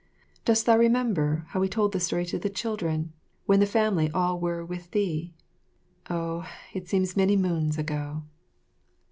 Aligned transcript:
Dost 0.45 0.65
thou 0.65 0.79
remember 0.79 1.45
how 1.49 1.59
we 1.59 1.69
told 1.69 1.91
the 1.91 1.99
story 1.99 2.25
to 2.25 2.39
the 2.39 2.49
children 2.49 3.13
when 3.45 3.59
the 3.59 3.67
family 3.67 4.09
all 4.15 4.39
were 4.39 4.65
with 4.65 4.89
thee 4.89 5.35
oh, 6.09 6.49
it 6.73 6.87
seems 6.89 7.15
many 7.15 7.35
moons 7.35 7.77
ago. 7.77 8.23